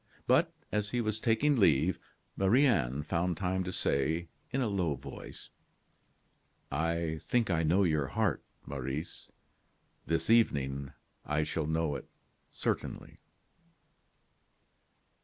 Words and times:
But 0.25 0.51
as 0.71 0.89
he 0.89 0.99
was 0.99 1.19
taking 1.19 1.57
leave, 1.57 1.99
Marie 2.35 2.65
Anne 2.65 3.03
found 3.03 3.37
time 3.37 3.63
to 3.63 3.71
say, 3.71 4.29
in 4.49 4.59
a 4.59 4.67
low 4.67 4.95
voice: 4.95 5.49
"I 6.71 7.19
think 7.21 7.51
I 7.51 7.61
know 7.61 7.83
your 7.83 8.07
heart, 8.07 8.43
Maurice; 8.65 9.31
this 10.07 10.27
evening 10.31 10.91
I 11.23 11.43
shall 11.43 11.67
know 11.67 11.93
it 11.97 12.09
certainly." 12.51 13.19